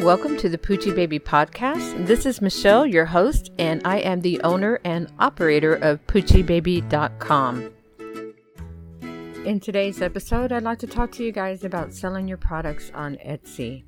[0.00, 2.06] Welcome to the Poochie Baby Podcast.
[2.06, 7.70] This is Michelle, your host, and I am the owner and operator of PoochieBaby.com.
[9.46, 13.16] In today's episode, I'd like to talk to you guys about selling your products on
[13.24, 13.84] Etsy.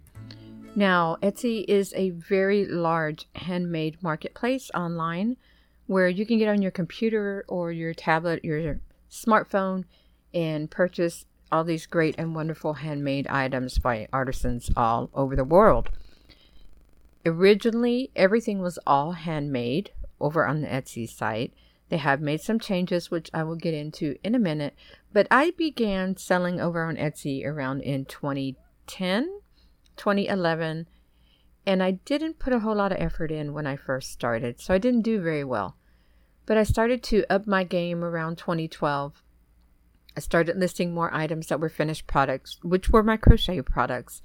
[0.74, 5.36] Now, Etsy is a very large handmade marketplace online
[5.86, 8.80] where you can get on your computer or your tablet, your
[9.10, 9.84] smartphone,
[10.32, 15.90] and purchase all these great and wonderful handmade items by artisans all over the world.
[17.24, 19.90] Originally, everything was all handmade
[20.20, 21.52] over on the Etsy site.
[21.88, 24.74] They have made some changes, which I will get into in a minute.
[25.12, 29.40] But I began selling over on Etsy around in 2010,
[29.96, 30.88] 2011,
[31.66, 34.74] and I didn't put a whole lot of effort in when I first started, so
[34.74, 35.76] I didn't do very well.
[36.44, 39.22] But I started to up my game around 2012
[40.16, 44.22] I started listing more items that were finished products, which were my crochet products.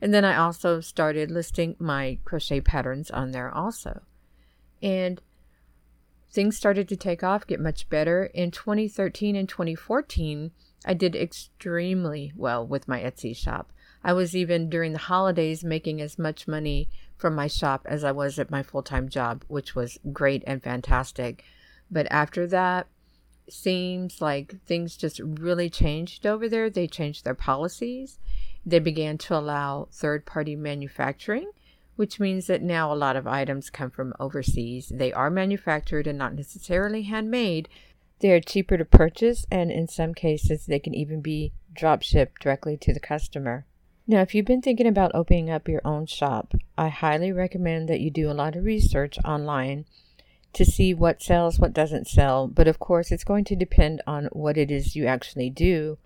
[0.00, 4.02] And then I also started listing my crochet patterns on there also.
[4.82, 5.20] And
[6.30, 8.26] things started to take off, get much better.
[8.26, 10.52] In 2013 and 2014,
[10.84, 13.72] I did extremely well with my Etsy shop.
[14.04, 18.12] I was even during the holidays making as much money from my shop as I
[18.12, 21.42] was at my full time job, which was great and fantastic.
[21.90, 22.86] But after that,
[23.48, 26.70] seems like things just really changed over there.
[26.70, 28.18] They changed their policies.
[28.64, 31.50] They began to allow third party manufacturing,
[31.96, 34.90] which means that now a lot of items come from overseas.
[34.94, 37.68] They are manufactured and not necessarily handmade.
[38.20, 42.42] They are cheaper to purchase, and in some cases, they can even be drop shipped
[42.42, 43.66] directly to the customer.
[44.06, 48.00] Now, if you've been thinking about opening up your own shop, I highly recommend that
[48.00, 49.86] you do a lot of research online
[50.54, 52.48] to see what sells, what doesn't sell.
[52.48, 55.98] But of course, it's going to depend on what it is you actually do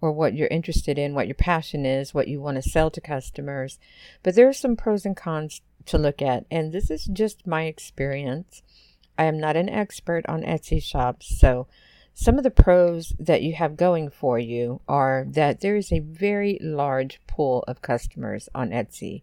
[0.00, 3.00] or what you're interested in, what your passion is, what you want to sell to
[3.00, 3.78] customers.
[4.22, 7.64] But there are some pros and cons to look at, and this is just my
[7.64, 8.62] experience.
[9.16, 11.68] I am not an expert on Etsy shops, so
[12.14, 16.00] some of the pros that you have going for you are that there is a
[16.00, 19.22] very large pool of customers on Etsy.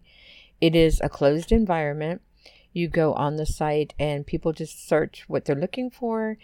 [0.60, 2.22] It is a closed environment
[2.72, 6.38] you go on the site and people just search what they're looking for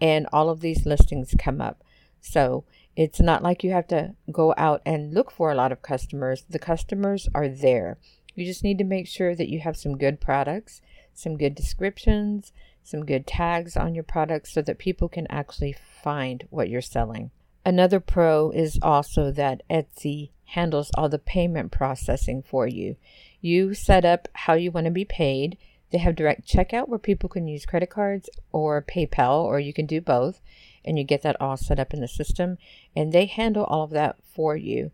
[0.00, 1.82] and all of these listings come up.
[2.20, 2.64] So
[2.96, 6.44] it's not like you have to go out and look for a lot of customers.
[6.48, 7.98] The customers are there.
[8.34, 10.80] You just need to make sure that you have some good products,
[11.14, 16.46] some good descriptions, some good tags on your products so that people can actually find
[16.50, 17.30] what you're selling.
[17.64, 22.96] Another pro is also that Etsy handles all the payment processing for you.
[23.40, 25.56] You set up how you want to be paid
[25.92, 29.86] they have direct checkout where people can use credit cards or PayPal, or you can
[29.86, 30.40] do both,
[30.84, 32.58] and you get that all set up in the system.
[32.96, 34.90] And they handle all of that for you.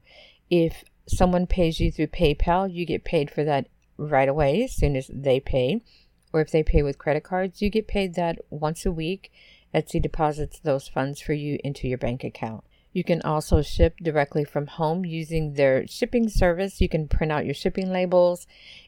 [0.50, 4.96] If someone pays you through PayPal, you get paid for that right away as soon
[4.96, 5.82] as they pay.
[6.32, 9.32] Or if they pay with credit cards, you get paid that once a week.
[9.74, 12.64] Etsy deposits those funds for you into your bank account.
[12.92, 16.80] You can also ship directly from home using their shipping service.
[16.80, 18.46] You can print out your shipping labels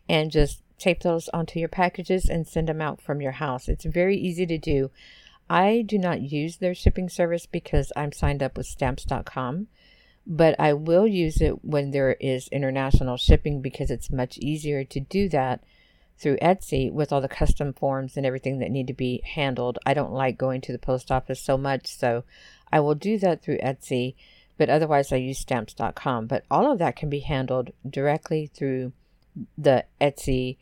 [0.09, 3.69] and just tape those onto your packages and send them out from your house.
[3.69, 4.91] It's very easy to do.
[5.49, 9.67] I do not use their shipping service because I'm signed up with stamps.com,
[10.27, 15.01] but I will use it when there is international shipping because it's much easier to
[15.01, 15.63] do that
[16.19, 19.79] through Etsy with all the custom forms and everything that need to be handled.
[19.87, 22.25] I don't like going to the post office so much, so
[22.71, 24.15] I will do that through Etsy,
[24.57, 26.27] but otherwise I use stamps.com.
[26.27, 28.93] But all of that can be handled directly through
[29.57, 30.57] the Etsy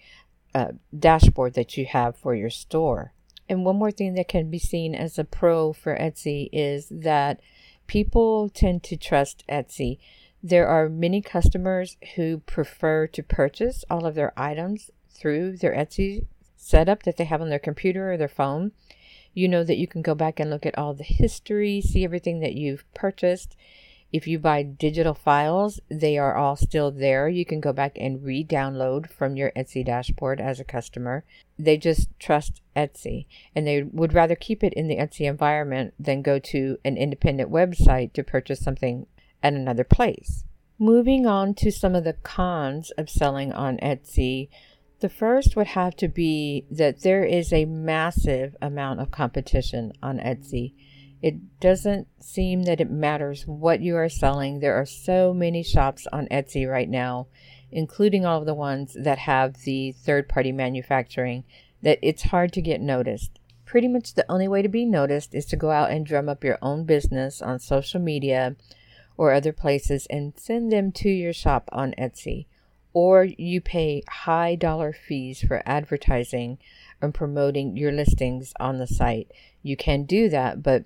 [0.54, 3.12] uh, dashboard that you have for your store.
[3.48, 7.40] And one more thing that can be seen as a pro for Etsy is that
[7.86, 9.98] people tend to trust Etsy.
[10.42, 16.26] There are many customers who prefer to purchase all of their items through their Etsy
[16.56, 18.72] setup that they have on their computer or their phone.
[19.32, 22.40] You know that you can go back and look at all the history, see everything
[22.40, 23.56] that you've purchased,
[24.12, 27.28] if you buy digital files, they are all still there.
[27.28, 31.24] You can go back and re download from your Etsy dashboard as a customer.
[31.58, 36.22] They just trust Etsy and they would rather keep it in the Etsy environment than
[36.22, 39.06] go to an independent website to purchase something
[39.42, 40.44] at another place.
[40.78, 44.48] Moving on to some of the cons of selling on Etsy.
[45.00, 50.18] The first would have to be that there is a massive amount of competition on
[50.18, 50.72] Etsy.
[51.20, 54.60] It doesn't seem that it matters what you are selling.
[54.60, 57.26] There are so many shops on Etsy right now,
[57.72, 61.44] including all of the ones that have the third party manufacturing,
[61.82, 63.38] that it's hard to get noticed.
[63.64, 66.44] Pretty much the only way to be noticed is to go out and drum up
[66.44, 68.56] your own business on social media
[69.16, 72.46] or other places and send them to your shop on Etsy.
[72.94, 76.58] or you pay high dollar fees for advertising
[77.00, 79.30] and promoting your listings on the site.
[79.62, 80.84] You can do that, but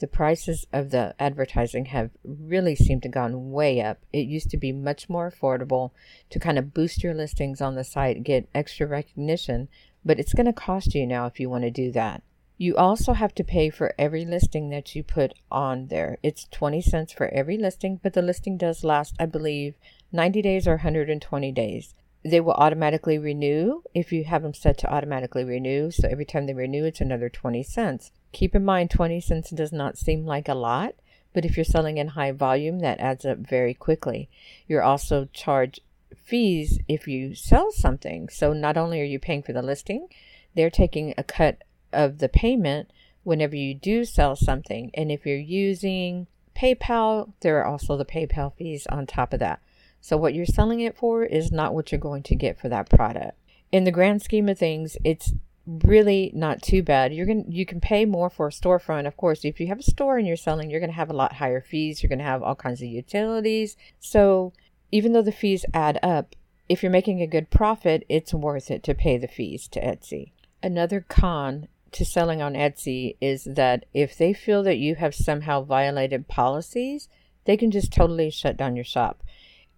[0.00, 3.98] the prices of the advertising have really seemed to gone way up.
[4.12, 5.92] It used to be much more affordable
[6.30, 9.68] to kind of boost your listings on the site, get extra recognition,
[10.04, 12.22] but it's going to cost you now if you want to do that.
[12.56, 16.18] You also have to pay for every listing that you put on there.
[16.22, 19.74] It's 20 cents for every listing, but the listing does last, I believe,
[20.12, 21.94] 90 days or 120 days.
[22.24, 25.90] They will automatically renew if you have them set to automatically renew.
[25.90, 28.12] So every time they renew, it's another 20 cents.
[28.34, 30.96] Keep in mind, 20 cents does not seem like a lot,
[31.32, 34.28] but if you're selling in high volume, that adds up very quickly.
[34.66, 35.80] You're also charged
[36.16, 38.28] fees if you sell something.
[38.28, 40.08] So not only are you paying for the listing,
[40.54, 42.90] they're taking a cut of the payment
[43.22, 44.90] whenever you do sell something.
[44.94, 46.26] And if you're using
[46.56, 49.60] PayPal, there are also the PayPal fees on top of that.
[50.00, 52.90] So what you're selling it for is not what you're going to get for that
[52.90, 53.38] product.
[53.70, 55.32] In the grand scheme of things, it's
[55.66, 57.14] really not too bad.
[57.14, 59.06] You're going you can pay more for a storefront.
[59.06, 61.14] Of course, if you have a store and you're selling, you're going to have a
[61.14, 62.02] lot higher fees.
[62.02, 63.76] You're going to have all kinds of utilities.
[64.00, 64.52] So,
[64.92, 66.34] even though the fees add up,
[66.68, 70.32] if you're making a good profit, it's worth it to pay the fees to Etsy.
[70.62, 75.62] Another con to selling on Etsy is that if they feel that you have somehow
[75.62, 77.08] violated policies,
[77.44, 79.22] they can just totally shut down your shop.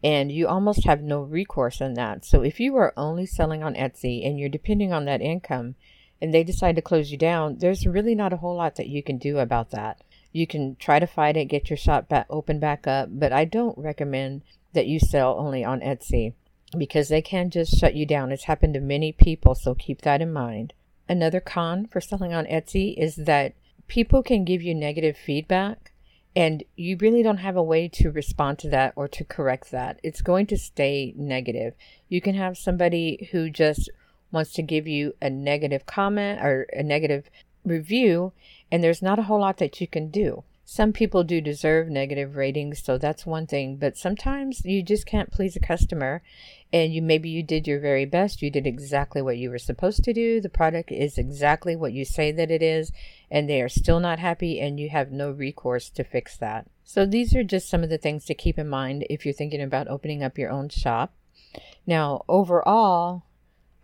[0.07, 2.25] And you almost have no recourse in that.
[2.25, 5.75] So if you are only selling on Etsy and you're depending on that income
[6.23, 9.03] and they decide to close you down, there's really not a whole lot that you
[9.03, 10.05] can do about that.
[10.31, 13.47] You can try to fight it, get your shop back open back up, but I
[13.47, 14.43] don't recommend
[14.75, 16.35] that you sell only on Etsy
[16.79, 18.31] because they can just shut you down.
[18.31, 20.73] It's happened to many people, so keep that in mind.
[21.09, 23.55] Another con for selling on Etsy is that
[23.89, 25.91] people can give you negative feedback
[26.37, 29.99] and you really don't have a way to respond to that or to correct that.
[30.03, 31.73] It's going to stay negative.
[32.11, 33.89] You can have somebody who just
[34.31, 37.31] wants to give you a negative comment or a negative
[37.65, 38.35] review,
[38.71, 40.45] and there's not a whole lot that you can do.
[40.69, 45.31] Some people do deserve negative ratings, so that's one thing, but sometimes you just can't
[45.31, 46.25] please a customer
[46.73, 50.03] and you maybe you did your very best, you did exactly what you were supposed
[50.03, 50.41] to do.
[50.41, 52.91] The product is exactly what you say that it is,
[53.31, 56.67] and they are still not happy and you have no recourse to fix that.
[56.83, 59.63] So these are just some of the things to keep in mind if you're thinking
[59.63, 61.15] about opening up your own shop.
[61.87, 63.23] Now, overall,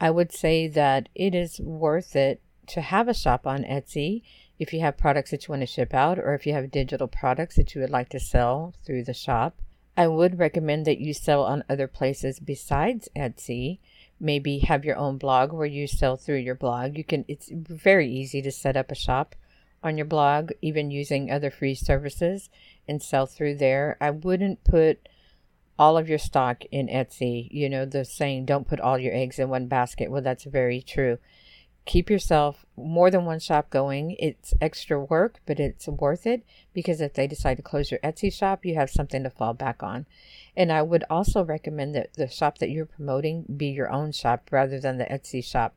[0.01, 4.23] I would say that it is worth it to have a shop on Etsy
[4.59, 7.09] if you have products that you want to ship out or if you have digital
[7.09, 9.61] products that you would like to sell through the shop.
[9.97, 13.79] I would recommend that you sell on other places besides Etsy.
[14.19, 16.97] Maybe have your own blog where you sell through your blog.
[16.97, 19.35] You can it's very easy to set up a shop
[19.83, 22.49] on your blog even using other free services
[22.89, 23.97] and sell through there.
[24.01, 25.09] I wouldn't put
[25.79, 27.49] all of your stock in Etsy.
[27.51, 30.11] You know, the saying don't put all your eggs in one basket.
[30.11, 31.19] Well, that's very true
[31.85, 34.17] keep yourself more than one shop going.
[34.19, 38.33] It's extra work, but it's worth it because if they decide to close your Etsy
[38.33, 40.07] shop, you have something to fall back on.
[40.57, 44.49] And I would also recommend that the shop that you're promoting be your own shop
[44.51, 45.75] rather than the Etsy shop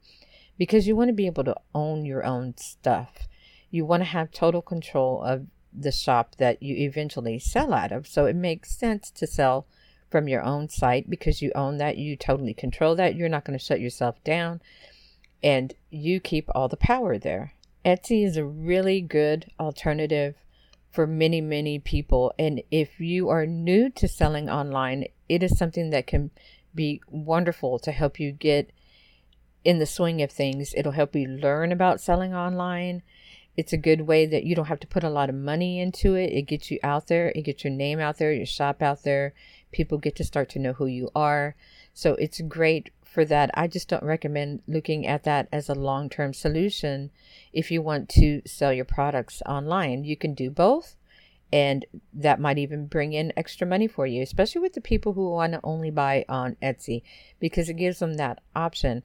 [0.58, 3.28] because you want to be able to own your own stuff.
[3.72, 8.08] You want to have total control of the shop that you eventually sell out of.
[8.08, 9.66] So it makes sense to sell
[10.10, 13.16] from your own site because you own that, you totally control that.
[13.16, 14.62] You're not going to shut yourself down
[15.46, 17.54] and you keep all the power there.
[17.86, 20.34] Etsy is a really good alternative
[20.92, 22.34] for many, many people.
[22.40, 26.32] And if you are new to selling online, it is something that can
[26.74, 28.72] be wonderful to help you get
[29.64, 30.74] in the swing of things.
[30.76, 33.04] It'll help you learn about selling online.
[33.56, 36.16] It's a good way that you don't have to put a lot of money into
[36.16, 36.34] it.
[36.34, 39.34] It gets you out there, it gets your name out there, your shop out there.
[39.72, 41.56] People get to start to know who you are.
[41.94, 43.50] So it's great for that.
[43.54, 47.10] I just don't recommend looking at that as a long term solution
[47.54, 50.04] if you want to sell your products online.
[50.04, 50.96] You can do both,
[51.52, 55.32] and that might even bring in extra money for you, especially with the people who
[55.32, 57.02] want to only buy on Etsy
[57.40, 59.02] because it gives them that option.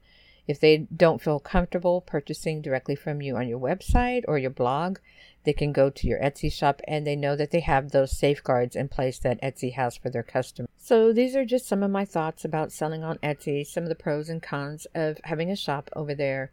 [0.47, 4.97] If they don't feel comfortable purchasing directly from you on your website or your blog,
[5.43, 8.75] they can go to your Etsy shop and they know that they have those safeguards
[8.75, 10.69] in place that Etsy has for their customers.
[10.77, 13.95] So, these are just some of my thoughts about selling on Etsy, some of the
[13.95, 16.51] pros and cons of having a shop over there.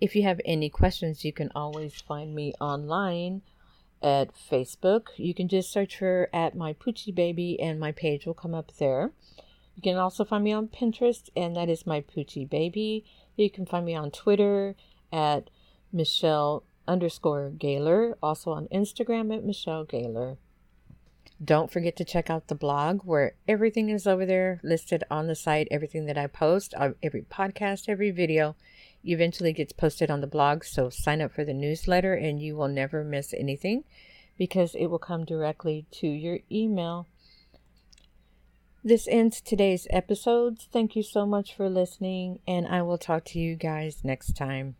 [0.00, 3.42] If you have any questions, you can always find me online
[4.02, 5.08] at Facebook.
[5.16, 8.72] You can just search for at my Poochie Baby and my page will come up
[8.78, 9.12] there.
[9.76, 13.04] You can also find me on Pinterest and that is my Poochie Baby.
[13.36, 14.74] You can find me on Twitter
[15.12, 15.50] at
[15.92, 20.36] Michelle underscore Gaylor, also on Instagram at Michelle Gaylor.
[21.42, 25.34] Don't forget to check out the blog where everything is over there listed on the
[25.34, 25.68] site.
[25.70, 28.56] Everything that I post, uh, every podcast, every video
[29.04, 30.64] eventually gets posted on the blog.
[30.64, 33.84] So sign up for the newsletter and you will never miss anything
[34.36, 37.06] because it will come directly to your email.
[38.82, 40.66] This ends today's episodes.
[40.72, 44.76] Thank you so much for listening, and I will talk to you guys next time.